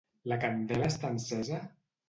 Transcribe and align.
La 0.31 0.37
candela 0.45 0.89
està 0.93 1.13
encesa? 1.17 1.63